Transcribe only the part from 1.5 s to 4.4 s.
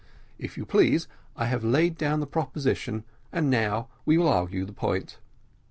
laid down the proposition, and we will now